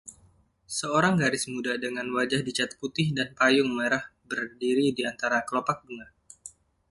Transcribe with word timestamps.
Seorang 0.77 1.13
gadis 1.21 1.43
muda 1.53 1.73
dengan 1.85 2.07
wajah 2.15 2.41
dicat 2.47 2.71
putih 2.81 3.07
dan 3.17 3.27
payung 3.37 3.69
merah 3.77 4.01
berdiri 4.29 4.87
di 4.97 5.01
antara 5.11 5.37
kelopak 5.47 5.77
bunga. 5.85 6.07